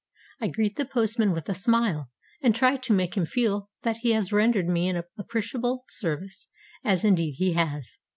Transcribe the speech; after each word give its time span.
I 0.39 0.47
greet 0.47 0.77
the 0.77 0.85
postman 0.85 1.31
with 1.31 1.47
a 1.47 1.53
smile, 1.53 2.09
and 2.41 2.55
try 2.55 2.75
to 2.77 2.91
make 2.91 3.15
him 3.15 3.27
feel 3.27 3.69
that 3.83 3.97
he 3.97 4.13
has 4.13 4.33
rendered 4.33 4.67
me 4.67 4.89
an 4.89 5.03
appreciable 5.19 5.85
service, 5.91 6.47
as 6.83 7.03
indeed 7.03 7.33
he 7.33 7.53
has. 7.53 7.99